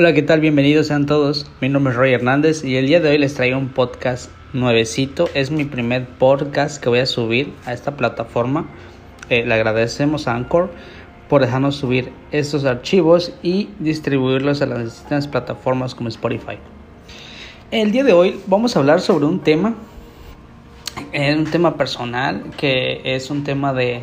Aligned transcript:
Hola, 0.00 0.12
¿qué 0.12 0.22
tal? 0.22 0.38
Bienvenidos 0.38 0.86
sean 0.86 1.06
todos. 1.06 1.50
Mi 1.60 1.68
nombre 1.68 1.90
es 1.90 1.96
Roy 1.96 2.12
Hernández 2.12 2.62
y 2.62 2.76
el 2.76 2.86
día 2.86 3.00
de 3.00 3.10
hoy 3.10 3.18
les 3.18 3.34
traigo 3.34 3.58
un 3.58 3.70
podcast 3.70 4.30
nuevecito. 4.52 5.28
Es 5.34 5.50
mi 5.50 5.64
primer 5.64 6.06
podcast 6.06 6.80
que 6.80 6.88
voy 6.88 7.00
a 7.00 7.06
subir 7.06 7.52
a 7.66 7.72
esta 7.72 7.96
plataforma. 7.96 8.68
Eh, 9.28 9.44
le 9.44 9.52
agradecemos 9.52 10.28
a 10.28 10.36
Anchor 10.36 10.70
por 11.28 11.40
dejarnos 11.40 11.74
subir 11.74 12.12
estos 12.30 12.64
archivos 12.64 13.34
y 13.42 13.70
distribuirlos 13.80 14.62
a 14.62 14.66
las 14.66 14.84
distintas 14.84 15.26
plataformas 15.26 15.96
como 15.96 16.08
Spotify. 16.10 16.58
El 17.72 17.90
día 17.90 18.04
de 18.04 18.12
hoy 18.12 18.38
vamos 18.46 18.76
a 18.76 18.78
hablar 18.78 19.00
sobre 19.00 19.24
un 19.24 19.40
tema, 19.40 19.74
es 21.10 21.36
un 21.36 21.46
tema 21.46 21.76
personal, 21.76 22.44
que 22.56 23.00
es 23.02 23.32
un 23.32 23.42
tema 23.42 23.72
de, 23.72 24.02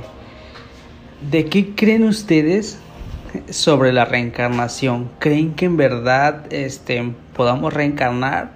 de 1.32 1.46
qué 1.46 1.74
creen 1.74 2.04
ustedes 2.04 2.82
sobre 3.50 3.94
la 3.94 4.06
reencarnación. 4.06 5.10
¿Creen 5.20 5.54
que 5.54 5.66
en 5.66 5.78
verdad 5.78 6.52
este, 6.52 7.14
podamos 7.36 7.74
reencarnar? 7.74 8.52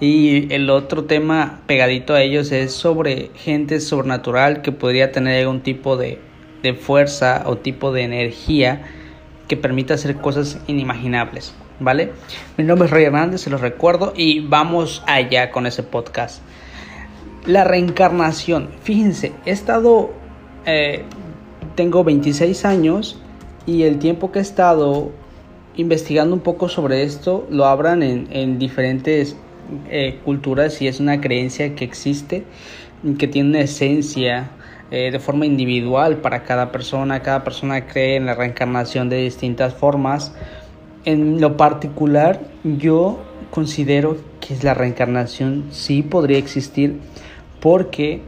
Y 0.00 0.52
el 0.54 0.70
otro 0.70 1.04
tema 1.04 1.60
pegadito 1.66 2.14
a 2.14 2.22
ellos 2.22 2.52
es 2.52 2.72
sobre 2.72 3.30
gente 3.34 3.80
sobrenatural 3.80 4.62
que 4.62 4.70
podría 4.70 5.10
tener 5.10 5.40
algún 5.40 5.60
tipo 5.60 5.96
de, 5.96 6.20
de 6.62 6.74
fuerza 6.74 7.42
o 7.46 7.58
tipo 7.58 7.92
de 7.92 8.02
energía 8.02 8.82
que 9.48 9.56
permita 9.56 9.94
hacer 9.94 10.16
cosas 10.16 10.60
inimaginables. 10.66 11.54
¿Vale? 11.80 12.12
Mi 12.56 12.64
nombre 12.64 12.86
es 12.86 12.92
Rey 12.92 13.04
Hernández, 13.04 13.40
se 13.42 13.50
los 13.50 13.60
recuerdo, 13.60 14.12
y 14.16 14.40
vamos 14.40 15.02
allá 15.06 15.52
con 15.52 15.66
ese 15.66 15.84
podcast. 15.84 16.42
La 17.46 17.64
reencarnación. 17.64 18.70
Fíjense, 18.82 19.32
he 19.46 19.50
estado. 19.52 20.12
Eh, 20.66 21.04
tengo 21.76 22.02
26 22.02 22.64
años 22.64 23.20
y 23.68 23.82
el 23.82 23.98
tiempo 23.98 24.32
que 24.32 24.38
he 24.38 24.42
estado 24.42 25.12
investigando 25.76 26.34
un 26.34 26.40
poco 26.40 26.70
sobre 26.70 27.02
esto 27.02 27.46
lo 27.50 27.66
abran 27.66 28.02
en, 28.02 28.58
diferentes 28.58 29.36
eh, 29.90 30.18
culturas 30.24 30.80
y 30.80 30.88
es 30.88 31.00
una 31.00 31.20
creencia 31.20 31.74
que 31.74 31.84
existe, 31.84 32.44
que 33.18 33.28
tiene 33.28 33.50
una 33.50 33.60
esencia 33.60 34.52
eh, 34.90 35.10
de 35.12 35.18
forma 35.18 35.44
individual 35.44 36.16
para 36.16 36.44
cada 36.44 36.72
persona. 36.72 37.20
Cada 37.20 37.44
persona 37.44 37.86
cree 37.86 38.16
en 38.16 38.24
la 38.24 38.34
reencarnación 38.34 39.10
de 39.10 39.22
distintas 39.22 39.74
formas. 39.74 40.32
En 41.04 41.38
lo 41.38 41.58
particular, 41.58 42.40
yo 42.64 43.18
considero 43.50 44.16
que 44.40 44.56
la 44.62 44.72
reencarnación 44.72 45.66
sí 45.72 46.02
podría 46.02 46.38
existir 46.38 47.00
porque 47.60 48.22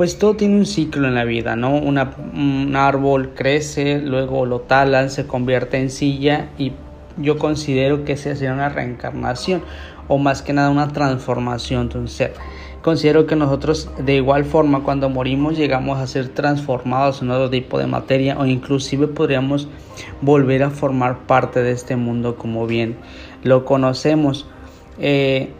pues 0.00 0.18
todo 0.18 0.34
tiene 0.34 0.56
un 0.56 0.64
ciclo 0.64 1.08
en 1.08 1.14
la 1.14 1.24
vida, 1.24 1.56
¿no? 1.56 1.76
un 1.76 2.74
árbol 2.74 3.34
crece, 3.34 3.98
luego 3.98 4.46
lo 4.46 4.60
talan, 4.60 5.10
se 5.10 5.26
convierte 5.26 5.76
en 5.76 5.90
silla 5.90 6.48
y 6.56 6.72
yo 7.18 7.36
considero 7.36 8.02
que 8.06 8.14
esa 8.14 8.34
sería 8.34 8.54
una 8.54 8.70
reencarnación 8.70 9.62
o 10.08 10.16
más 10.16 10.40
que 10.40 10.54
nada 10.54 10.70
una 10.70 10.88
transformación 10.88 11.90
de 11.90 11.98
un 11.98 12.08
ser. 12.08 12.32
Considero 12.80 13.26
que 13.26 13.36
nosotros 13.36 13.90
de 13.98 14.14
igual 14.14 14.46
forma 14.46 14.84
cuando 14.84 15.10
morimos 15.10 15.58
llegamos 15.58 15.98
a 15.98 16.06
ser 16.06 16.28
transformados 16.30 17.20
en 17.20 17.30
otro 17.30 17.50
tipo 17.50 17.78
de 17.78 17.86
materia 17.86 18.38
o 18.38 18.46
inclusive 18.46 19.06
podríamos 19.06 19.68
volver 20.22 20.62
a 20.62 20.70
formar 20.70 21.26
parte 21.26 21.62
de 21.62 21.72
este 21.72 21.96
mundo 21.96 22.36
como 22.36 22.66
bien 22.66 22.96
lo 23.42 23.66
conocemos. 23.66 24.46
Eh, 24.98 25.50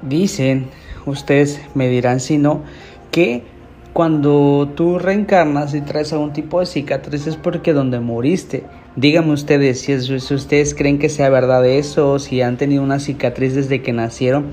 dicen, 0.00 0.70
ustedes 1.04 1.60
me 1.74 1.90
dirán 1.90 2.20
si 2.20 2.38
no, 2.38 2.62
que 3.10 3.54
cuando 3.96 4.74
tú 4.76 4.98
reencarnas 4.98 5.72
y 5.72 5.80
traes 5.80 6.12
algún 6.12 6.34
tipo 6.34 6.60
de 6.60 6.66
cicatrices 6.66 7.38
porque 7.38 7.72
donde 7.72 7.98
moriste. 7.98 8.64
Díganme 8.94 9.32
ustedes 9.32 9.80
si, 9.80 9.94
ustedes 9.94 10.74
creen 10.74 10.98
que 10.98 11.08
sea 11.08 11.30
verdad 11.30 11.64
eso, 11.64 12.12
o 12.12 12.18
si 12.18 12.42
han 12.42 12.58
tenido 12.58 12.82
una 12.82 13.00
cicatriz 13.00 13.54
desde 13.54 13.80
que 13.80 13.94
nacieron. 13.94 14.48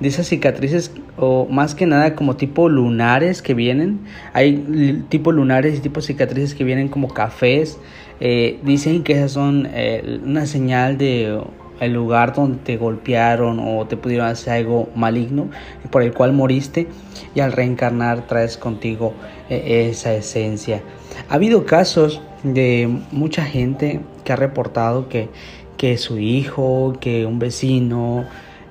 De 0.00 0.08
esas 0.08 0.26
cicatrices, 0.26 0.90
o 1.16 1.46
más 1.48 1.76
que 1.76 1.86
nada 1.86 2.16
como 2.16 2.34
tipo 2.34 2.68
lunares 2.68 3.40
que 3.40 3.54
vienen. 3.54 4.00
Hay 4.32 5.04
tipo 5.08 5.30
lunares 5.30 5.78
y 5.78 5.80
tipo 5.80 6.00
cicatrices 6.00 6.56
que 6.56 6.64
vienen 6.64 6.88
como 6.88 7.06
cafés. 7.06 7.78
Eh, 8.18 8.58
dicen 8.64 9.04
que 9.04 9.12
esas 9.12 9.30
son 9.30 9.68
eh, 9.74 10.18
una 10.24 10.44
señal 10.46 10.98
de 10.98 11.40
el 11.80 11.92
lugar 11.92 12.34
donde 12.34 12.58
te 12.58 12.76
golpearon 12.76 13.60
o 13.60 13.86
te 13.86 13.96
pudieron 13.96 14.26
hacer 14.26 14.54
algo 14.54 14.88
maligno 14.94 15.48
por 15.90 16.02
el 16.02 16.12
cual 16.12 16.32
moriste 16.32 16.88
y 17.34 17.40
al 17.40 17.52
reencarnar 17.52 18.26
traes 18.26 18.56
contigo 18.56 19.14
eh, 19.48 19.88
esa 19.90 20.14
esencia. 20.14 20.82
Ha 21.28 21.34
habido 21.34 21.66
casos 21.66 22.20
de 22.42 22.88
mucha 23.12 23.44
gente 23.44 24.00
que 24.24 24.32
ha 24.32 24.36
reportado 24.36 25.08
que, 25.08 25.28
que 25.76 25.98
su 25.98 26.18
hijo, 26.18 26.94
que 27.00 27.26
un 27.26 27.38
vecino 27.38 28.24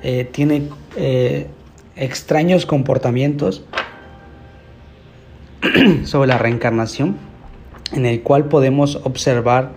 eh, 0.04 0.28
tiene 0.32 0.70
eh, 0.96 1.48
extraños 1.96 2.66
comportamientos 2.66 3.64
sobre 6.04 6.28
la 6.28 6.38
reencarnación 6.38 7.18
en 7.94 8.06
el 8.06 8.22
cual 8.22 8.46
podemos 8.46 8.98
observar 9.04 9.72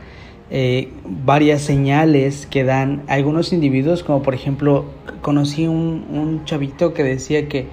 eh, 0.51 0.89
varias 1.05 1.63
señales 1.63 2.47
que 2.47 2.65
dan 2.65 3.03
algunos 3.07 3.53
individuos, 3.53 4.03
como 4.03 4.23
por 4.23 4.35
ejemplo, 4.35 4.85
conocí 5.23 5.69
un, 5.69 6.07
un 6.11 6.45
chavito 6.45 6.93
que 6.93 7.05
decía 7.05 7.49
que, 7.49 7.67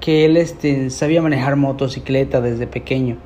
que 0.00 0.24
él 0.24 0.36
este, 0.36 0.90
sabía 0.90 1.22
manejar 1.22 1.56
motocicleta 1.56 2.40
desde 2.40 2.66
pequeño. 2.66 3.16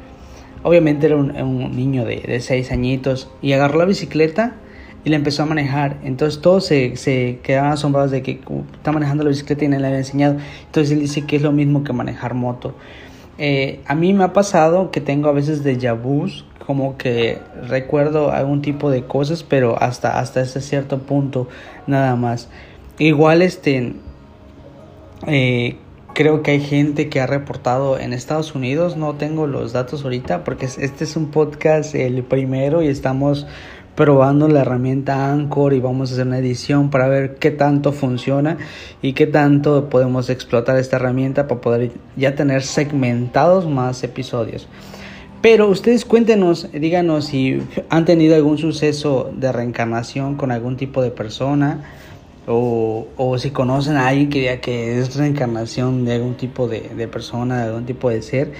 Obviamente 0.62 1.06
era 1.06 1.16
un, 1.16 1.76
niño 1.76 2.04
de, 2.04 2.20
de, 2.20 2.40
seis 2.40 2.70
añitos 2.70 3.30
y 3.40 3.52
agarró 3.52 3.78
la 3.78 3.86
bicicleta 3.86 4.56
y 5.04 5.10
la 5.10 5.16
empezó 5.16 5.42
a 5.42 5.46
manejar. 5.46 5.96
Entonces 6.04 6.40
todos 6.40 6.66
se, 6.66 6.96
se 6.96 7.40
quedaban 7.42 7.72
asombrados 7.72 8.10
de 8.10 8.22
que 8.22 8.40
está 8.74 8.92
manejando 8.92 9.24
la 9.24 9.30
bicicleta 9.30 9.64
y 9.64 9.68
nadie 9.68 9.80
le 9.80 9.86
había 9.88 9.98
enseñado. 9.98 10.36
Entonces 10.66 10.92
él 10.92 11.00
dice 11.00 11.26
que 11.26 11.36
es 11.36 11.42
lo 11.42 11.50
mismo 11.50 11.82
que 11.82 11.92
manejar 11.92 12.34
moto. 12.34 12.74
Eh, 13.38 13.80
a 13.86 13.94
mí 13.94 14.12
me 14.12 14.24
ha 14.24 14.32
pasado 14.32 14.90
que 14.90 15.00
tengo 15.00 15.28
a 15.28 15.32
veces 15.32 15.64
de 15.64 15.92
vus 15.92 16.44
como 16.66 16.96
que 16.96 17.38
recuerdo 17.68 18.30
algún 18.30 18.62
tipo 18.62 18.90
de 18.90 19.04
cosas, 19.04 19.42
pero 19.42 19.80
hasta, 19.82 20.18
hasta 20.18 20.40
ese 20.40 20.60
cierto 20.60 20.98
punto 20.98 21.48
nada 21.86 22.16
más. 22.16 22.48
Igual 22.98 23.42
este, 23.42 23.94
eh, 25.26 25.76
creo 26.14 26.42
que 26.42 26.52
hay 26.52 26.60
gente 26.60 27.08
que 27.08 27.20
ha 27.20 27.26
reportado 27.26 27.98
en 27.98 28.12
Estados 28.12 28.54
Unidos, 28.54 28.96
no 28.96 29.14
tengo 29.14 29.46
los 29.46 29.72
datos 29.72 30.04
ahorita 30.04 30.44
porque 30.44 30.66
este 30.66 31.04
es 31.04 31.16
un 31.16 31.30
podcast 31.30 31.94
el 31.94 32.22
primero 32.22 32.82
y 32.82 32.88
estamos 32.88 33.46
probando 33.94 34.48
la 34.48 34.60
herramienta 34.60 35.32
Anchor 35.32 35.74
y 35.74 35.80
vamos 35.80 36.10
a 36.10 36.14
hacer 36.14 36.26
una 36.26 36.38
edición 36.38 36.90
para 36.90 37.08
ver 37.08 37.36
qué 37.36 37.50
tanto 37.50 37.92
funciona 37.92 38.56
y 39.02 39.12
qué 39.12 39.26
tanto 39.26 39.90
podemos 39.90 40.30
explotar 40.30 40.78
esta 40.78 40.96
herramienta 40.96 41.46
para 41.46 41.60
poder 41.60 41.92
ya 42.16 42.34
tener 42.34 42.62
segmentados 42.62 43.68
más 43.68 44.02
episodios. 44.02 44.68
Pero 45.42 45.68
ustedes 45.68 46.04
cuéntenos, 46.04 46.68
díganos 46.72 47.24
si 47.24 47.60
han 47.88 48.04
tenido 48.04 48.36
algún 48.36 48.58
suceso 48.58 49.32
de 49.36 49.50
reencarnación 49.50 50.36
con 50.36 50.52
algún 50.52 50.76
tipo 50.76 51.02
de 51.02 51.10
persona 51.10 51.82
o, 52.46 53.08
o 53.16 53.38
si 53.38 53.50
conocen 53.50 53.96
a 53.96 54.06
alguien 54.06 54.30
que 54.30 54.38
diga 54.38 54.56
que 54.58 55.00
es 55.00 55.16
reencarnación 55.16 56.04
de 56.04 56.14
algún 56.14 56.36
tipo 56.36 56.68
de, 56.68 56.90
de, 56.96 57.08
persona, 57.08 57.58
de 57.58 57.68
algún 57.70 57.86
tipo 57.86 58.08
de 58.08 58.22
ser, 58.22 58.52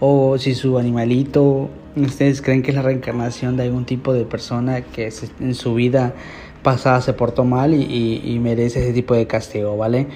o 0.00 0.38
si 0.38 0.54
su 0.54 0.78
animalito, 0.78 1.68
ustedes 1.94 2.40
creen 2.40 2.62
que 2.62 2.70
es 2.70 2.76
la 2.76 2.82
reencarnación 2.82 3.58
de 3.58 3.64
algún 3.64 3.84
tipo 3.84 4.14
de 4.14 4.24
persona 4.24 4.80
que 4.80 5.12
en 5.40 5.54
su 5.54 5.74
vida 5.74 6.14
pasada 6.62 7.02
se 7.02 7.12
portó 7.12 7.44
mal 7.44 7.74
y, 7.74 7.82
y, 7.82 8.22
y 8.32 8.38
merece 8.38 8.82
ese 8.82 8.94
tipo 8.94 9.14
de 9.14 9.26
castigo, 9.26 9.76
¿vale? 9.76 10.06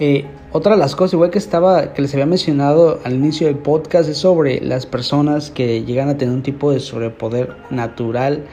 Eh, 0.00 0.24
otra 0.52 0.72
de 0.72 0.78
las 0.78 0.96
cosas, 0.96 1.14
igual 1.14 1.30
que 1.30 1.38
estaba, 1.38 1.94
que 1.94 2.02
les 2.02 2.12
había 2.12 2.26
mencionado 2.26 3.00
al 3.04 3.14
inicio 3.14 3.46
del 3.46 3.56
podcast, 3.56 4.08
es 4.08 4.18
sobre 4.18 4.60
las 4.60 4.86
personas 4.86 5.50
que 5.50 5.84
llegan 5.84 6.08
a 6.08 6.16
tener 6.16 6.34
un 6.34 6.42
tipo 6.42 6.72
de 6.72 6.80
sobrepoder 6.80 7.56
natural 7.70 8.44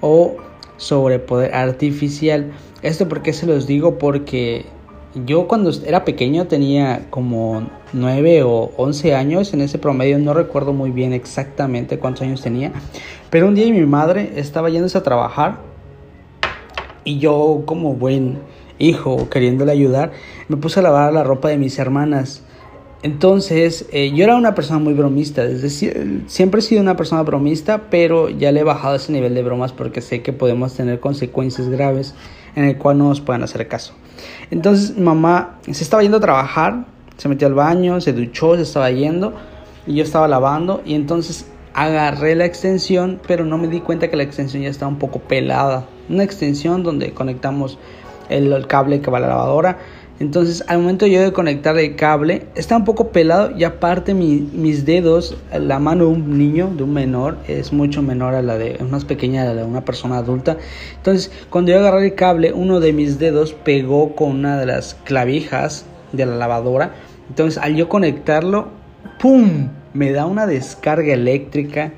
o 0.00 0.36
sobrepoder 0.76 1.54
artificial. 1.54 2.52
Esto 2.82 3.08
porque 3.08 3.32
se 3.32 3.46
los 3.46 3.66
digo 3.66 3.98
porque 3.98 4.66
yo 5.24 5.48
cuando 5.48 5.70
era 5.86 6.04
pequeño 6.04 6.46
tenía 6.46 7.06
como 7.08 7.66
9 7.94 8.42
o 8.42 8.72
11 8.76 9.14
años 9.14 9.54
en 9.54 9.62
ese 9.62 9.78
promedio, 9.78 10.18
no 10.18 10.34
recuerdo 10.34 10.74
muy 10.74 10.90
bien 10.90 11.14
exactamente 11.14 11.98
cuántos 11.98 12.22
años 12.22 12.42
tenía, 12.42 12.72
pero 13.30 13.48
un 13.48 13.54
día 13.54 13.72
mi 13.72 13.86
madre 13.86 14.32
estaba 14.36 14.68
yéndose 14.68 14.98
a 14.98 15.02
trabajar 15.02 15.58
y 17.04 17.18
yo 17.18 17.62
como 17.64 17.94
buen 17.94 18.40
hijo 18.78 19.28
queriéndole 19.28 19.72
ayudar, 19.72 20.12
me 20.48 20.56
puse 20.56 20.80
a 20.80 20.82
lavar 20.82 21.12
la 21.12 21.24
ropa 21.24 21.48
de 21.48 21.58
mis 21.58 21.78
hermanas. 21.78 22.42
Entonces, 23.02 23.86
eh, 23.92 24.12
yo 24.14 24.24
era 24.24 24.36
una 24.36 24.54
persona 24.54 24.78
muy 24.78 24.94
bromista, 24.94 25.44
desde 25.44 25.70
siempre 26.26 26.60
he 26.60 26.62
sido 26.62 26.80
una 26.80 26.96
persona 26.96 27.22
bromista, 27.22 27.82
pero 27.90 28.28
ya 28.28 28.50
le 28.52 28.60
he 28.60 28.64
bajado 28.64 28.96
ese 28.96 29.12
nivel 29.12 29.34
de 29.34 29.42
bromas 29.42 29.72
porque 29.72 30.00
sé 30.00 30.22
que 30.22 30.32
podemos 30.32 30.74
tener 30.74 30.98
consecuencias 30.98 31.68
graves 31.68 32.14
en 32.56 32.64
el 32.64 32.78
cual 32.78 32.98
no 32.98 33.08
nos 33.08 33.20
pueden 33.20 33.42
hacer 33.42 33.68
caso. 33.68 33.94
Entonces, 34.50 34.96
mamá 34.96 35.58
se 35.70 35.84
estaba 35.84 36.02
yendo 36.02 36.18
a 36.18 36.20
trabajar, 36.20 36.86
se 37.16 37.28
metió 37.28 37.46
al 37.46 37.54
baño, 37.54 38.00
se 38.00 38.12
duchó, 38.12 38.56
se 38.56 38.62
estaba 38.62 38.90
yendo 38.90 39.34
y 39.86 39.94
yo 39.94 40.02
estaba 40.02 40.26
lavando 40.26 40.82
y 40.84 40.94
entonces 40.94 41.46
agarré 41.74 42.34
la 42.34 42.46
extensión, 42.46 43.20
pero 43.26 43.44
no 43.44 43.58
me 43.58 43.68
di 43.68 43.80
cuenta 43.80 44.08
que 44.08 44.16
la 44.16 44.22
extensión 44.22 44.62
ya 44.62 44.70
estaba 44.70 44.90
un 44.90 44.98
poco 44.98 45.20
pelada. 45.20 45.86
Una 46.08 46.24
extensión 46.24 46.82
donde 46.82 47.12
conectamos 47.12 47.78
el, 48.28 48.66
cable 48.66 49.00
que 49.00 49.10
va 49.10 49.18
a 49.18 49.20
la 49.20 49.28
lavadora. 49.28 49.78
Entonces, 50.18 50.64
al 50.66 50.78
momento 50.78 51.06
yo 51.06 51.20
de 51.20 51.32
conectar 51.32 51.76
el 51.76 51.94
cable, 51.94 52.46
está 52.54 52.76
un 52.76 52.84
poco 52.86 53.08
pelado 53.08 53.50
y 53.54 53.64
aparte 53.64 54.14
mis 54.14 54.86
dedos, 54.86 55.36
la 55.52 55.78
mano 55.78 56.04
de 56.04 56.10
un 56.10 56.38
niño, 56.38 56.72
de 56.74 56.84
un 56.84 56.94
menor, 56.94 57.36
es 57.48 57.70
mucho 57.72 58.00
menor 58.00 58.34
a 58.34 58.40
la 58.40 58.56
de, 58.56 58.78
más 58.90 59.04
pequeña 59.04 59.42
a 59.42 59.44
la 59.46 59.54
de 59.54 59.64
una 59.64 59.84
persona 59.84 60.16
adulta. 60.16 60.56
Entonces, 60.96 61.30
cuando 61.50 61.72
yo 61.72 61.78
agarré 61.78 62.06
el 62.06 62.14
cable, 62.14 62.54
uno 62.54 62.80
de 62.80 62.94
mis 62.94 63.18
dedos 63.18 63.52
pegó 63.52 64.16
con 64.16 64.30
una 64.30 64.58
de 64.58 64.64
las 64.64 64.94
clavijas 65.04 65.84
de 66.12 66.24
la 66.24 66.36
lavadora. 66.36 66.94
Entonces, 67.28 67.62
al 67.62 67.76
yo 67.76 67.90
conectarlo, 67.90 68.68
¡pum! 69.20 69.68
Me 69.92 70.12
da 70.12 70.24
una 70.24 70.46
descarga 70.46 71.12
eléctrica 71.12 71.92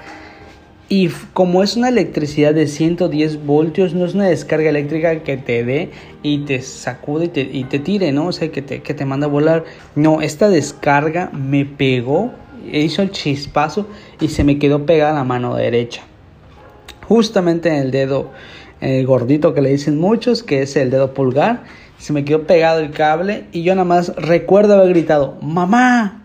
y 0.88 1.08
como 1.34 1.62
es 1.62 1.76
una 1.76 1.90
electricidad 1.90 2.54
de 2.54 2.66
110 2.66 3.44
voltios, 3.44 3.92
no 3.92 4.06
es 4.06 4.14
una 4.14 4.26
descarga 4.26 4.70
eléctrica 4.70 5.22
que 5.22 5.36
te 5.36 5.62
dé 5.62 5.90
y 6.22 6.38
te 6.44 6.62
sacude 6.62 7.26
y 7.26 7.28
te, 7.28 7.40
y 7.42 7.64
te 7.64 7.78
tire, 7.78 8.10
¿no? 8.12 8.28
O 8.28 8.32
sea, 8.32 8.50
que 8.50 8.62
te, 8.62 8.80
que 8.80 8.94
te 8.94 9.04
manda 9.04 9.26
a 9.26 9.30
volar. 9.30 9.64
No, 9.94 10.22
esta 10.22 10.48
descarga 10.48 11.30
me 11.34 11.66
pegó, 11.66 12.32
hizo 12.72 13.02
el 13.02 13.10
chispazo 13.10 13.86
y 14.18 14.28
se 14.28 14.44
me 14.44 14.58
quedó 14.58 14.86
pegada 14.86 15.12
la 15.12 15.24
mano 15.24 15.56
derecha. 15.56 16.02
Justamente 17.06 17.68
en 17.68 17.74
el 17.74 17.90
dedo 17.90 18.30
el 18.80 19.04
gordito 19.06 19.52
que 19.52 19.60
le 19.60 19.70
dicen 19.70 19.98
muchos, 19.98 20.42
que 20.42 20.62
es 20.62 20.74
el 20.76 20.90
dedo 20.90 21.12
pulgar. 21.12 21.64
Se 21.98 22.14
me 22.14 22.24
quedó 22.24 22.44
pegado 22.44 22.80
el 22.80 22.92
cable 22.92 23.44
y 23.52 23.62
yo 23.62 23.74
nada 23.74 23.84
más 23.84 24.14
recuerdo 24.16 24.74
haber 24.74 24.90
gritado, 24.90 25.36
mamá, 25.42 26.22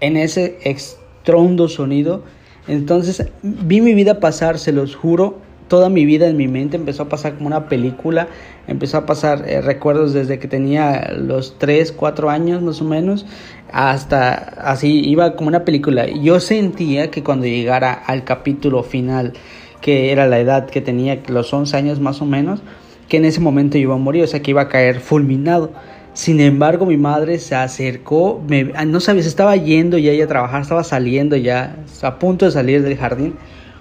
en 0.00 0.16
ese 0.16 0.58
extrondo 0.62 1.68
sonido 1.68 2.22
entonces 2.68 3.26
vi 3.42 3.80
mi 3.80 3.94
vida 3.94 4.20
pasar, 4.20 4.58
se 4.58 4.72
los 4.72 4.94
juro, 4.94 5.38
toda 5.68 5.88
mi 5.88 6.04
vida 6.04 6.28
en 6.28 6.36
mi 6.36 6.48
mente 6.48 6.76
empezó 6.76 7.04
a 7.04 7.08
pasar 7.08 7.34
como 7.34 7.46
una 7.46 7.68
película, 7.68 8.28
empezó 8.66 8.98
a 8.98 9.06
pasar 9.06 9.44
eh, 9.48 9.62
recuerdos 9.62 10.12
desde 10.12 10.38
que 10.38 10.46
tenía 10.46 11.12
los 11.16 11.58
3, 11.58 11.92
4 11.92 12.28
años 12.30 12.62
más 12.62 12.82
o 12.82 12.84
menos, 12.84 13.26
hasta 13.72 14.34
así 14.34 15.00
iba 15.08 15.34
como 15.34 15.48
una 15.48 15.64
película. 15.64 16.06
Yo 16.06 16.40
sentía 16.40 17.10
que 17.10 17.22
cuando 17.22 17.46
llegara 17.46 17.92
al 17.92 18.24
capítulo 18.24 18.82
final, 18.82 19.32
que 19.80 20.12
era 20.12 20.26
la 20.26 20.38
edad 20.38 20.66
que 20.66 20.82
tenía, 20.82 21.20
los 21.28 21.52
11 21.52 21.76
años 21.76 22.00
más 22.00 22.20
o 22.20 22.26
menos, 22.26 22.60
que 23.08 23.16
en 23.16 23.24
ese 23.24 23.40
momento 23.40 23.78
iba 23.78 23.94
a 23.94 23.98
morir, 23.98 24.24
o 24.24 24.26
sea 24.26 24.42
que 24.42 24.50
iba 24.50 24.62
a 24.62 24.68
caer 24.68 25.00
fulminado. 25.00 25.72
Sin 26.14 26.40
embargo, 26.40 26.84
mi 26.84 26.98
madre 26.98 27.38
se 27.38 27.54
acercó, 27.54 28.42
me, 28.46 28.70
ah, 28.74 28.84
no 28.84 29.00
sabía, 29.00 29.22
se 29.22 29.30
estaba 29.30 29.56
yendo 29.56 29.96
ya 29.96 30.22
a 30.22 30.26
trabajar, 30.26 30.60
estaba 30.60 30.84
saliendo 30.84 31.36
ya, 31.36 31.76
a 32.02 32.18
punto 32.18 32.44
de 32.44 32.50
salir 32.50 32.82
del 32.82 32.98
jardín, 32.98 33.34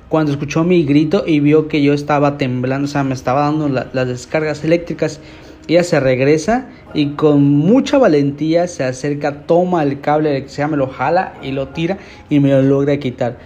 cuando 0.07 0.31
escuchó 0.31 0.63
mi 0.63 0.83
grito 0.83 1.25
y 1.27 1.41
vio 1.41 1.67
que 1.67 1.81
yo 1.81 1.93
estaba 1.93 2.37
temblando, 2.37 2.85
o 2.85 2.87
sea, 2.87 3.03
me 3.03 3.13
estaba 3.13 3.41
dando 3.41 3.67
las 3.67 4.07
descargas 4.07 4.63
eléctricas. 4.63 5.19
Ella 5.67 5.83
se 5.83 5.99
regresa 5.99 6.69
y 6.93 7.11
con 7.11 7.43
mucha 7.43 7.97
valentía 7.97 8.67
se 8.67 8.83
acerca, 8.83 9.43
toma 9.43 9.83
el 9.83 9.99
cable 10.01 10.47
se 10.49 10.65
me 10.67 10.75
lo 10.75 10.87
jala 10.87 11.33
y 11.41 11.51
lo 11.51 11.67
tira 11.69 11.97
y 12.29 12.39
me 12.39 12.49
lo 12.49 12.61
logra 12.61 12.97
quitar. 12.97 13.37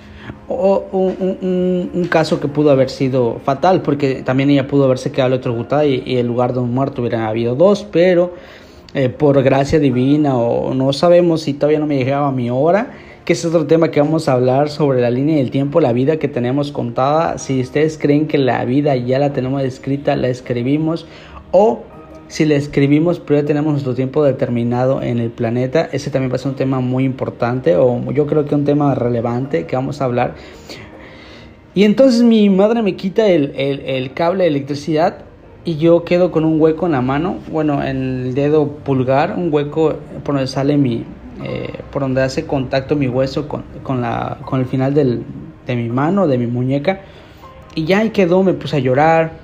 Un, 0.47 2.07
caso 2.09 2.39
que 2.39 2.47
pudo 2.47 2.71
haber 2.71 2.89
sido 2.89 3.39
fatal, 3.43 3.81
porque 3.81 4.23
también 4.23 4.49
ella 4.49 4.67
pudo 4.67 4.85
haberse 4.85 5.11
quedado 5.11 5.33
electrocutada 5.33 5.85
y, 5.85 6.03
y 6.05 6.17
el 6.17 6.27
lugar 6.27 6.53
de 6.53 6.59
un 6.59 6.73
muerto 6.73 7.01
hubiera 7.01 7.27
habido 7.27 7.55
dos, 7.55 7.85
pero 7.91 8.33
eh, 8.95 9.09
por 9.09 9.43
gracia 9.43 9.77
divina 9.77 10.37
o 10.37 10.73
no 10.73 10.93
sabemos 10.93 11.41
si 11.41 11.53
todavía 11.53 11.79
no 11.79 11.85
me 11.85 11.97
llegaba 11.97 12.31
mi 12.31 12.49
hora, 12.49 12.93
que 13.25 13.33
es 13.33 13.43
otro 13.43 13.67
tema 13.67 13.91
que 13.91 13.99
vamos 13.99 14.29
a 14.29 14.31
hablar 14.31 14.69
sobre 14.69 15.01
la 15.01 15.09
línea 15.09 15.35
del 15.35 15.51
tiempo, 15.51 15.81
la 15.81 15.91
vida 15.91 16.15
que 16.15 16.29
tenemos 16.29 16.71
contada. 16.71 17.37
Si 17.37 17.59
ustedes 17.59 17.97
creen 17.97 18.25
que 18.25 18.37
la 18.37 18.63
vida 18.63 18.95
ya 18.95 19.19
la 19.19 19.33
tenemos 19.33 19.63
escrita, 19.63 20.15
la 20.15 20.29
escribimos 20.29 21.07
o 21.51 21.83
si 22.29 22.45
la 22.45 22.55
escribimos 22.55 23.19
pero 23.19 23.41
ya 23.41 23.45
tenemos 23.45 23.73
nuestro 23.73 23.95
tiempo 23.95 24.23
determinado 24.23 25.01
en 25.01 25.19
el 25.19 25.29
planeta, 25.29 25.89
ese 25.91 26.09
también 26.09 26.31
va 26.31 26.35
a 26.35 26.39
ser 26.39 26.51
un 26.51 26.55
tema 26.55 26.79
muy 26.79 27.03
importante 27.03 27.75
o 27.75 28.01
yo 28.13 28.25
creo 28.27 28.45
que 28.45 28.55
un 28.55 28.63
tema 28.63 28.95
relevante 28.95 29.65
que 29.65 29.75
vamos 29.75 29.99
a 29.99 30.05
hablar. 30.05 30.35
Y 31.73 31.83
entonces 31.83 32.23
mi 32.23 32.49
madre 32.49 32.81
me 32.81 32.95
quita 32.95 33.27
el, 33.27 33.51
el, 33.57 33.81
el 33.81 34.13
cable 34.13 34.45
de 34.45 34.51
electricidad 34.51 35.25
y 35.65 35.77
yo 35.77 36.03
quedo 36.05 36.31
con 36.31 36.45
un 36.45 36.61
hueco 36.61 36.85
en 36.85 36.91
la 36.91 37.01
mano, 37.01 37.37
bueno, 37.51 37.83
en 37.83 38.27
el 38.27 38.35
dedo 38.35 38.67
pulgar, 38.67 39.33
un 39.35 39.51
hueco 39.51 39.95
por 40.23 40.35
donde 40.35 40.47
sale 40.47 40.77
mi, 40.77 41.03
eh, 41.43 41.73
por 41.91 42.03
donde 42.03 42.21
hace 42.21 42.45
contacto 42.45 42.95
mi 42.95 43.07
hueso 43.07 43.47
con, 43.47 43.63
con, 43.81 43.99
la, 43.99 44.37
con 44.45 44.59
el 44.59 44.67
final 44.67 44.93
del, 44.93 45.23
de 45.65 45.75
mi 45.75 45.89
mano, 45.89 46.27
de 46.27 46.37
mi 46.37 46.45
muñeca. 46.45 47.01
Y 47.73 47.85
ya 47.85 47.99
ahí 47.99 48.11
quedó, 48.11 48.43
me 48.43 48.53
puse 48.53 48.75
a 48.77 48.79
llorar. 48.79 49.43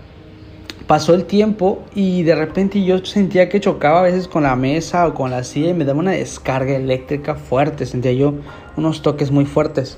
Pasó 0.86 1.16
el 1.16 1.26
tiempo 1.26 1.84
y 1.96 2.22
de 2.24 2.36
repente 2.36 2.84
yo 2.84 3.04
sentía 3.04 3.50
que 3.50 3.60
chocaba 3.60 4.00
a 4.00 4.04
veces 4.04 4.28
con 4.28 4.44
la 4.44 4.56
mesa 4.56 5.08
o 5.08 5.14
con 5.14 5.32
la 5.32 5.44
silla 5.44 5.70
y 5.70 5.74
me 5.74 5.86
daba 5.86 6.00
una 6.00 6.12
descarga 6.12 6.76
eléctrica 6.76 7.36
fuerte, 7.36 7.86
sentía 7.86 8.12
yo 8.12 8.36
unos 8.76 9.02
toques 9.02 9.32
muy 9.32 9.46
fuertes. 9.46 9.98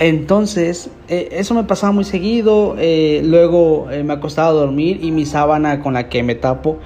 Entonces, 0.00 0.88
eh, 1.08 1.28
eso 1.32 1.52
me 1.54 1.64
pasaba 1.64 1.92
muy 1.92 2.04
seguido. 2.04 2.74
Eh, 2.78 3.20
luego 3.22 3.90
eh, 3.90 4.02
me 4.02 4.14
acostaba 4.14 4.48
a 4.48 4.52
dormir 4.52 5.04
y 5.04 5.10
mi 5.10 5.26
sábana 5.26 5.82
con 5.82 5.92
la 5.92 6.08
que 6.08 6.22
me 6.22 6.34
tapo 6.34 6.78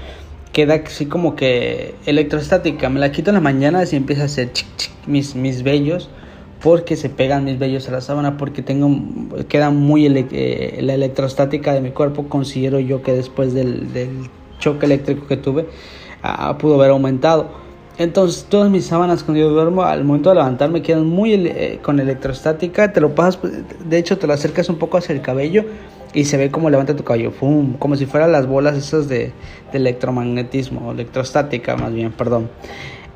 queda 0.53 0.75
así 0.85 1.07
como 1.07 1.37
que 1.37 1.95
electrostática. 2.07 2.91
Me 2.91 2.99
la 2.99 3.13
quito 3.13 3.31
en 3.31 3.35
la 3.35 3.41
mañana 3.41 3.85
y 3.91 3.97
empieza 3.97 4.23
a 4.23 4.25
hacer 4.27 4.51
mis, 5.07 5.37
mis 5.37 5.63
vellos 5.63 6.11
porque 6.61 6.97
se 6.97 7.09
pegan 7.09 7.45
mis 7.45 7.59
vellos 7.59 7.89
a 7.89 7.93
la 7.93 8.01
sábana 8.01 8.37
porque 8.37 8.63
tengo 8.63 8.91
queda 9.49 9.71
muy 9.71 10.09
la 10.09 10.95
electrostática 10.95 11.73
de 11.73 11.83
mi 11.83 11.91
cuerpo 11.91 12.29
considero 12.29 12.81
yo 12.81 13.03
que 13.03 13.13
después 13.13 13.53
del, 13.53 13.87
choque 14.61 14.87
eléctrico 14.87 15.27
que 15.27 15.37
tuve 15.37 15.67
ah, 16.23 16.57
pudo 16.57 16.77
haber 16.77 16.91
aumentado 16.91 17.64
entonces 17.99 18.47
todas 18.49 18.71
mis 18.71 18.87
sábanas 18.87 19.23
cuando 19.23 19.43
yo 19.43 19.51
duermo 19.51 19.83
al 19.83 20.05
momento 20.05 20.31
de 20.31 20.37
levantarme 20.37 20.83
quedan 20.83 21.07
muy 21.07 21.33
eh, 21.35 21.79
con 21.83 22.01
electrostática, 22.01 22.93
te 22.93 23.01
lo 23.01 23.15
pasas, 23.15 23.41
de 23.85 23.99
hecho 23.99 24.19
te 24.19 24.27
lo 24.27 24.33
acercas 24.33 24.69
un 24.69 24.77
poco 24.77 24.99
hacia 24.99 25.15
el 25.15 25.21
cabello 25.21 25.65
y 26.13 26.25
se 26.25 26.37
ve 26.37 26.51
como 26.51 26.71
levanta 26.71 26.95
tu 26.95 27.05
cabello, 27.05 27.33
como 27.79 27.97
si 27.97 28.07
fueran 28.07 28.33
las 28.33 28.47
bolas 28.47 28.77
esas 28.77 29.09
de, 29.09 29.33
de 29.73 29.79
electromagnetismo, 29.79 30.93
electrostática 30.93 31.77
más 31.77 31.93
bien, 31.93 32.13
perdón. 32.13 32.49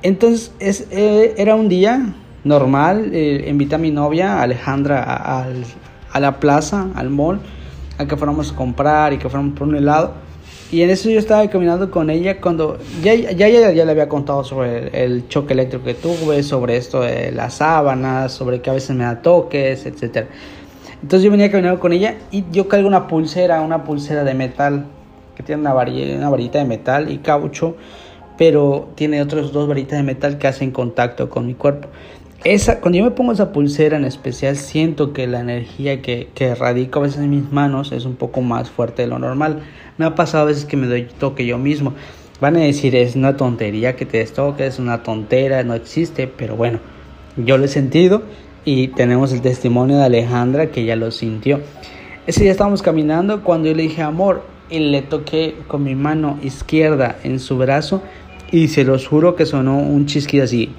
Entonces 0.03 0.53
es, 0.59 0.87
eh, 0.91 1.35
era 1.39 1.55
un 1.55 1.69
día 1.69 2.15
normal, 2.45 3.11
eh, 3.13 3.47
invité 3.49 3.77
a 3.77 3.79
mi 3.79 3.91
novia 3.91 4.43
Alejandra 4.43 5.03
a, 5.03 5.47
a 6.13 6.21
la 6.21 6.41
plaza, 6.41 6.89
al 6.95 7.11
mall, 7.11 7.41
a 7.99 8.07
que 8.07 8.17
fuéramos 8.17 8.53
a 8.53 8.57
comprar 8.57 9.13
y 9.13 9.19
que 9.19 9.29
fuéramos 9.29 9.59
por 9.59 9.69
un 9.69 9.77
helado. 9.77 10.28
Y 10.71 10.83
en 10.83 10.91
eso 10.91 11.09
yo 11.09 11.19
estaba 11.19 11.49
caminando 11.49 11.91
con 11.91 12.11
ella 12.11 12.41
cuando 12.43 12.77
ya, 13.03 13.15
ya, 13.15 13.49
ya, 13.49 13.71
ya 13.73 13.85
le 13.87 13.91
había 13.91 14.09
contado 14.09 14.45
sobre 14.45 14.89
el, 15.03 15.27
choque 15.29 15.55
eléctrico 15.55 15.85
que 15.85 15.95
tuve, 15.95 16.43
sobre 16.43 16.77
esto 16.77 17.01
de 17.01 17.33
las 17.33 17.55
sábanas, 17.55 18.33
sobre 18.33 18.61
que 18.61 18.69
a 18.69 18.75
veces 18.75 18.95
me 18.95 19.05
da 19.05 19.23
toques, 19.23 19.87
etc. 19.87 20.27
Entonces 21.03 21.23
yo 21.23 21.31
venía 21.31 21.51
caminando 21.51 21.81
con 21.81 21.95
ella 21.95 22.17
y 22.31 22.45
yo 22.51 22.69
cargo 22.69 22.87
una 22.87 23.07
pulsera, 23.07 23.63
una 23.63 23.85
pulsera 23.85 24.25
de 24.25 24.35
metal, 24.35 24.87
que 25.35 25.43
tiene 25.43 25.63
una, 25.63 25.73
varilla, 25.73 26.17
una 26.17 26.29
varita 26.29 26.59
de 26.59 26.67
metal 26.67 27.11
y 27.11 27.19
caucho, 27.19 27.77
pero 28.37 28.91
tiene 28.95 29.23
otras 29.23 29.53
dos 29.53 29.69
varitas 29.69 29.99
de 29.99 30.03
metal 30.03 30.37
que 30.37 30.49
hacen 30.49 30.71
contacto 30.71 31.31
con 31.31 31.47
mi 31.47 31.55
cuerpo. 31.55 31.89
Esa, 32.45 32.81
cuando 32.81 32.99
yo 32.99 33.05
me 33.05 33.11
pongo 33.11 33.33
esa 33.33 33.51
pulsera 33.51 33.97
en 33.97 34.05
especial, 34.05 34.57
siento 34.57 35.13
que 35.13 35.27
la 35.27 35.41
energía 35.41 36.01
que, 36.01 36.29
que 36.35 36.55
radico 36.55 37.01
a 37.01 37.03
veces 37.03 37.19
en 37.19 37.31
mis 37.31 37.51
manos 37.51 37.91
es 37.91 38.05
un 38.05 38.15
poco 38.15 38.43
más 38.43 38.71
fuerte 38.71 39.03
de 39.03 39.09
lo 39.09 39.19
normal. 39.19 39.65
Me 39.97 40.05
ha 40.05 40.15
pasado 40.15 40.45
a 40.45 40.47
veces 40.47 40.65
que 40.65 40.77
me 40.77 40.87
doy 40.87 41.09
toque 41.19 41.45
yo 41.47 41.59
mismo. 41.59 41.95
Van 42.41 42.55
a 42.55 42.61
decir, 42.61 42.95
es 42.95 43.17
una 43.17 43.37
tontería 43.37 43.97
que 43.97 44.07
te 44.07 44.19
des 44.19 44.33
toque, 44.33 44.67
es 44.67 44.79
una 44.79 45.03
tontera, 45.03 45.65
no 45.65 45.75
existe, 45.75 46.29
pero 46.29 46.55
bueno, 46.55 46.79
yo 47.37 47.59
lo 47.59 47.65
he 47.65 47.69
sentido 47.69 48.23
y 48.65 48.89
tenemos 48.89 49.33
el 49.33 49.41
testimonio 49.41 49.97
de 49.99 50.05
Alejandra 50.05 50.71
que 50.71 50.85
ya 50.85 50.95
lo 50.95 51.11
sintió. 51.11 51.61
Ese 52.29 52.43
día 52.43 52.53
estábamos 52.53 52.83
caminando 52.83 53.43
cuando 53.43 53.69
yo 53.69 53.75
le 53.75 53.83
dije 53.83 54.03
amor 54.03 54.45
y 54.71 54.79
le 54.79 55.03
toqué 55.03 55.57
con 55.67 55.83
mi 55.83 55.97
mano 55.97 56.39
izquierda 56.45 57.19
en 57.25 57.41
su 57.41 57.59
brazo 57.59 58.01
y 58.53 58.69
se 58.69 58.85
los 58.85 59.09
juro 59.09 59.35
que 59.35 59.45
sonó 59.45 59.79
un 59.79 60.07
chisquido 60.07 60.45
así. 60.45 60.73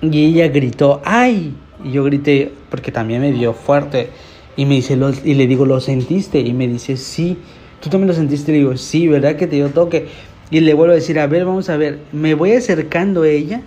Y 0.00 0.26
ella 0.26 0.48
gritó, 0.48 1.00
¡ay! 1.04 1.54
Y 1.84 1.92
yo 1.92 2.04
grité 2.04 2.52
porque 2.70 2.92
también 2.92 3.20
me 3.20 3.32
dio 3.32 3.52
fuerte. 3.52 4.10
Y 4.56 4.66
me 4.66 4.76
dice, 4.76 4.98
y 5.24 5.34
le 5.34 5.46
digo, 5.46 5.66
¿lo 5.66 5.80
sentiste? 5.80 6.40
Y 6.40 6.52
me 6.52 6.68
dice, 6.68 6.96
sí. 6.96 7.38
¿Tú 7.80 7.90
también 7.90 8.08
lo 8.08 8.14
sentiste? 8.14 8.52
Le 8.52 8.58
digo, 8.58 8.76
sí, 8.76 9.06
¿verdad 9.08 9.36
que 9.36 9.46
te 9.46 9.56
dio 9.56 9.70
toque? 9.70 10.08
Y 10.50 10.60
le 10.60 10.74
vuelvo 10.74 10.92
a 10.92 10.96
decir, 10.96 11.18
a 11.20 11.26
ver, 11.26 11.44
vamos 11.44 11.68
a 11.68 11.76
ver, 11.76 11.98
me 12.12 12.34
voy 12.34 12.52
acercando 12.52 13.22
a 13.22 13.28
ella, 13.28 13.60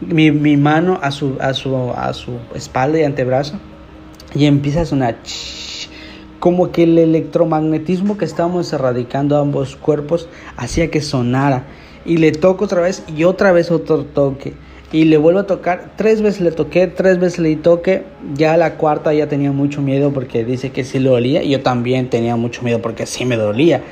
mi, 0.00 0.30
mi 0.30 0.56
mano 0.56 1.00
a 1.02 1.10
su, 1.10 1.36
a, 1.40 1.52
su, 1.52 1.74
a 1.96 2.12
su 2.12 2.38
espalda 2.54 3.00
y 3.00 3.02
antebrazo, 3.02 3.58
y 4.34 4.46
empieza 4.46 4.82
a 4.82 4.86
sonar 4.86 5.16
como 6.38 6.70
que 6.70 6.84
el 6.84 6.96
electromagnetismo 6.98 8.18
que 8.18 8.24
estábamos 8.24 8.72
erradicando 8.72 9.36
a 9.36 9.40
ambos 9.40 9.74
cuerpos 9.74 10.28
hacía 10.56 10.90
que 10.90 11.00
sonara. 11.00 11.66
Y 12.04 12.18
le 12.18 12.30
toco 12.30 12.66
otra 12.66 12.82
vez 12.82 13.02
y 13.08 13.24
otra 13.24 13.50
vez 13.50 13.72
otro 13.72 14.04
toque 14.04 14.54
y 14.92 15.04
le 15.04 15.16
vuelvo 15.16 15.40
a 15.40 15.46
tocar. 15.46 15.92
Tres 15.96 16.22
veces 16.22 16.40
le 16.40 16.52
toqué, 16.52 16.86
tres 16.86 17.18
veces 17.18 17.38
le 17.40 17.56
toqué. 17.56 18.04
Ya 18.34 18.56
la 18.56 18.74
cuarta 18.74 19.12
ya 19.12 19.28
tenía 19.28 19.52
mucho 19.52 19.82
miedo 19.82 20.12
porque 20.12 20.44
dice 20.44 20.70
que 20.70 20.84
sí 20.84 20.98
le 20.98 21.10
dolía. 21.10 21.42
Y 21.42 21.50
yo 21.50 21.62
también 21.62 22.08
tenía 22.08 22.36
mucho 22.36 22.62
miedo 22.62 22.80
porque 22.80 23.06
sí 23.06 23.24
me 23.24 23.36
dolía. 23.36 23.82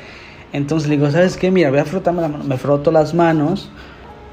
Entonces 0.53 0.89
le 0.89 0.97
digo, 0.97 1.11
¿sabes 1.11 1.37
qué? 1.37 1.51
Mira, 1.51 1.71
voy 1.71 1.81
a 1.81 1.85
frotarme 1.85 2.23
la 2.23 2.29
mano. 2.29 2.45
Me 2.45 2.57
froto 2.57 2.93
las 2.93 3.13
manos 3.13 3.71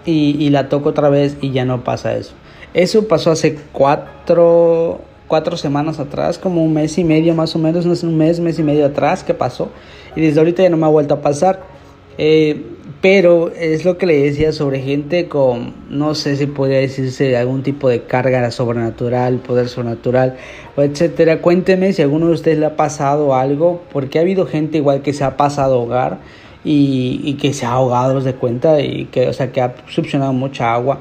y, 0.05 0.35
y 0.39 0.49
la 0.49 0.69
toco 0.69 0.89
otra 0.89 1.09
vez 1.09 1.37
y 1.41 1.51
ya 1.51 1.65
no 1.65 1.83
pasa 1.83 2.15
eso. 2.15 2.33
Eso 2.73 3.07
pasó 3.07 3.31
hace 3.31 3.57
cuatro, 3.73 5.01
cuatro 5.27 5.57
semanas 5.57 5.99
atrás, 5.99 6.37
como 6.37 6.63
un 6.63 6.73
mes 6.73 6.97
y 6.97 7.03
medio 7.03 7.33
más 7.33 7.53
o 7.55 7.59
menos, 7.59 7.85
no 7.85 7.91
es 7.91 8.03
un 8.03 8.17
mes, 8.17 8.39
mes 8.39 8.59
y 8.59 8.63
medio 8.63 8.85
atrás 8.85 9.23
que 9.23 9.33
pasó. 9.33 9.69
Y 10.15 10.21
desde 10.21 10.39
ahorita 10.39 10.63
ya 10.63 10.69
no 10.69 10.77
me 10.77 10.85
ha 10.85 10.89
vuelto 10.89 11.15
a 11.15 11.21
pasar. 11.21 11.70
Eh, 12.17 12.61
pero 13.01 13.49
es 13.49 13.83
lo 13.83 13.97
que 13.97 14.05
le 14.05 14.21
decía 14.21 14.53
sobre 14.53 14.79
gente 14.79 15.27
con, 15.27 15.73
no 15.89 16.13
sé 16.13 16.35
si 16.35 16.45
podría 16.45 16.77
decirse 16.77 17.35
algún 17.35 17.63
tipo 17.63 17.89
de 17.89 18.03
carga 18.03 18.51
sobrenatural, 18.51 19.39
poder 19.39 19.69
sobrenatural, 19.69 20.37
o 20.75 20.83
etcétera. 20.83 21.41
Cuénteme 21.41 21.93
si 21.93 22.03
alguno 22.03 22.27
de 22.27 22.33
ustedes 22.33 22.59
le 22.59 22.67
ha 22.67 22.75
pasado 22.75 23.33
algo, 23.33 23.81
porque 23.91 24.19
ha 24.19 24.21
habido 24.21 24.45
gente 24.45 24.77
igual 24.77 25.01
que 25.01 25.13
se 25.13 25.23
ha 25.23 25.35
pasado 25.35 25.75
a 25.75 25.77
hogar 25.79 26.19
y, 26.63 27.33
que 27.41 27.53
se 27.53 27.65
ha 27.65 27.71
ahogado, 27.71 28.21
de 28.21 28.35
cuenta, 28.35 28.79
y 28.81 29.05
que, 29.05 29.27
o 29.27 29.33
sea, 29.33 29.51
que 29.51 29.61
ha 29.61 29.73
succionado 29.87 30.31
mucha 30.31 30.71
agua, 30.71 30.99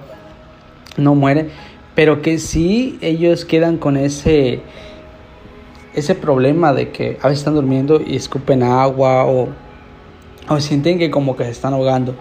no 0.97 1.14
muere, 1.14 1.50
pero 1.95 2.23
que 2.23 2.38
sí 2.38 2.99
ellos 3.02 3.45
quedan 3.45 3.76
con 3.76 3.99
ese, 3.99 4.61
ese 5.95 6.14
problema 6.14 6.73
de 6.73 6.88
que 6.88 7.19
a 7.21 7.29
veces 7.29 7.40
están 7.40 7.57
durmiendo 7.57 8.00
y 8.00 8.17
escupen 8.17 8.62
agua 8.62 9.26
o 9.26 9.49
o 10.50 10.61
sienten 10.61 10.99
que 10.99 11.11
como 11.11 11.37
que 11.37 11.45
se 11.45 11.50
están 11.50 11.75
ahogando. 11.75 12.14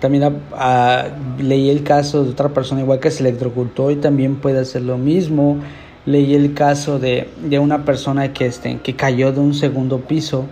También 0.00 0.40
ah, 0.52 1.08
leí 1.38 1.70
el 1.70 1.82
caso 1.82 2.24
de 2.24 2.30
otra 2.30 2.50
persona 2.50 2.82
igual 2.82 3.00
que 3.00 3.10
se 3.10 3.22
electrocutó 3.22 3.90
y 3.90 3.96
también 3.96 4.36
puede 4.36 4.60
hacer 4.60 4.82
lo 4.82 4.98
mismo. 4.98 5.58
Leí 6.06 6.34
el 6.34 6.54
caso 6.54 6.98
de, 6.98 7.28
de 7.42 7.58
una 7.58 7.84
persona 7.84 8.32
que, 8.32 8.46
este, 8.46 8.78
que 8.78 8.96
cayó 8.96 9.32
de 9.32 9.40
un 9.40 9.54
segundo 9.54 10.00
piso 10.00 10.46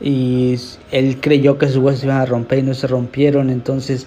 y 0.00 0.56
él 0.90 1.18
creyó 1.20 1.58
que 1.58 1.68
sus 1.68 1.76
huesos 1.76 2.04
iban 2.04 2.18
a 2.18 2.26
romper 2.26 2.58
y 2.58 2.62
no 2.62 2.74
se 2.74 2.86
rompieron. 2.86 3.50
Entonces 3.50 4.06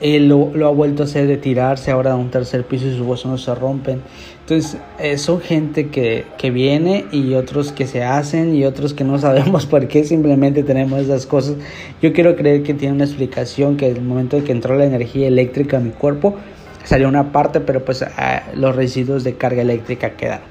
él 0.00 0.28
lo, 0.28 0.66
ha 0.66 0.70
vuelto 0.70 1.02
a 1.02 1.06
hacer 1.06 1.26
de 1.26 1.36
tirarse 1.36 1.90
ahora 1.90 2.12
a 2.12 2.16
un 2.16 2.30
tercer 2.30 2.64
piso 2.64 2.86
y 2.86 2.96
sus 2.96 3.00
huesos 3.00 3.26
no 3.30 3.38
se 3.38 3.54
rompen. 3.54 4.02
Entonces, 4.44 4.78
eh, 4.98 5.16
son 5.16 5.40
gente 5.40 5.88
que, 5.88 6.26
que, 6.36 6.50
viene 6.50 7.06
y 7.10 7.32
otros 7.32 7.72
que 7.72 7.86
se 7.86 8.04
hacen 8.04 8.54
y 8.54 8.66
otros 8.66 8.92
que 8.92 9.02
no 9.02 9.18
sabemos 9.18 9.64
por 9.70 9.88
qué 9.88 10.04
simplemente 10.04 10.62
tenemos 10.62 11.00
esas 11.00 11.24
cosas. 11.24 11.56
Yo 12.02 12.12
quiero 12.12 12.36
creer 12.36 12.62
que 12.62 12.74
tiene 12.74 12.94
una 12.94 13.04
explicación, 13.04 13.78
que 13.78 13.86
el 13.88 14.02
momento 14.02 14.36
de 14.36 14.44
que 14.44 14.52
entró 14.52 14.76
la 14.76 14.84
energía 14.84 15.28
eléctrica 15.28 15.78
a 15.78 15.80
mi 15.80 15.92
cuerpo, 15.92 16.36
salió 16.84 17.08
una 17.08 17.32
parte, 17.32 17.60
pero 17.60 17.86
pues 17.86 18.02
ah, 18.02 18.42
los 18.54 18.76
residuos 18.76 19.24
de 19.24 19.34
carga 19.34 19.62
eléctrica 19.62 20.10
quedaron. 20.10 20.46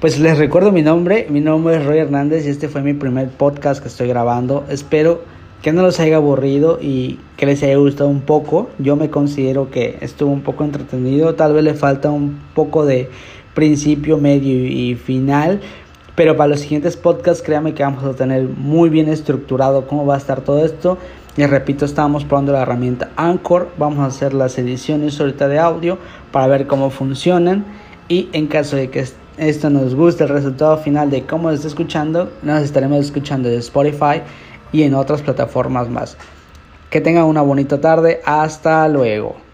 Pues 0.00 0.18
les 0.18 0.38
recuerdo 0.38 0.72
mi 0.72 0.80
nombre, 0.80 1.26
mi 1.28 1.42
nombre 1.42 1.76
es 1.76 1.84
Roy 1.84 1.98
Hernández 1.98 2.46
y 2.46 2.48
este 2.48 2.68
fue 2.68 2.80
mi 2.80 2.94
primer 2.94 3.28
podcast 3.28 3.82
que 3.82 3.88
estoy 3.88 4.08
grabando. 4.08 4.64
Espero 4.70 5.35
que 5.66 5.72
no 5.72 5.82
los 5.82 5.98
haya 5.98 6.14
aburrido 6.14 6.78
y 6.80 7.18
que 7.36 7.44
les 7.44 7.60
haya 7.64 7.76
gustado 7.76 8.08
un 8.08 8.20
poco. 8.20 8.70
Yo 8.78 8.94
me 8.94 9.10
considero 9.10 9.68
que 9.68 9.98
estuvo 10.00 10.30
un 10.30 10.42
poco 10.42 10.62
entretenido, 10.62 11.34
tal 11.34 11.54
vez 11.54 11.64
le 11.64 11.74
falta 11.74 12.08
un 12.08 12.38
poco 12.54 12.86
de 12.86 13.10
principio, 13.52 14.16
medio 14.16 14.64
y 14.64 14.94
final. 14.94 15.60
Pero 16.14 16.36
para 16.36 16.50
los 16.50 16.60
siguientes 16.60 16.96
podcasts, 16.96 17.42
créanme 17.42 17.74
que 17.74 17.82
vamos 17.82 18.04
a 18.04 18.14
tener 18.14 18.44
muy 18.44 18.90
bien 18.90 19.08
estructurado 19.08 19.88
cómo 19.88 20.06
va 20.06 20.14
a 20.14 20.18
estar 20.18 20.42
todo 20.42 20.64
esto. 20.64 20.98
Y 21.36 21.44
repito, 21.46 21.84
estamos 21.84 22.24
probando 22.24 22.52
la 22.52 22.62
herramienta 22.62 23.10
Anchor. 23.16 23.68
Vamos 23.76 23.98
a 23.98 24.06
hacer 24.06 24.34
las 24.34 24.56
ediciones 24.58 25.18
ahorita 25.20 25.48
de 25.48 25.58
audio 25.58 25.98
para 26.30 26.46
ver 26.46 26.68
cómo 26.68 26.90
funcionan. 26.90 27.64
Y 28.08 28.28
en 28.32 28.46
caso 28.46 28.76
de 28.76 28.88
que 28.88 29.04
esto 29.36 29.68
nos 29.68 29.96
guste, 29.96 30.22
el 30.22 30.30
resultado 30.30 30.78
final 30.78 31.10
de 31.10 31.22
cómo 31.22 31.48
se 31.48 31.56
está 31.56 31.66
escuchando, 31.66 32.30
nos 32.42 32.62
estaremos 32.62 33.00
escuchando 33.00 33.48
de 33.48 33.56
Spotify 33.56 34.22
y 34.72 34.82
en 34.82 34.94
otras 34.94 35.22
plataformas 35.22 35.88
más. 35.88 36.16
Que 36.90 37.00
tengan 37.00 37.24
una 37.24 37.42
bonita 37.42 37.80
tarde. 37.80 38.20
Hasta 38.24 38.86
luego. 38.88 39.45